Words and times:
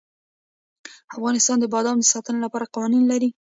افغانستان 1.15 1.57
د 1.59 1.65
بادام 1.73 1.97
د 1.99 2.03
ساتنې 2.13 2.39
لپاره 2.45 2.71
قوانین 2.73 3.03
لري. 3.11 3.29